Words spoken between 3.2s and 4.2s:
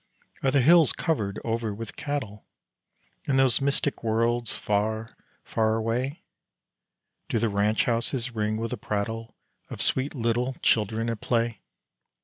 In those mystic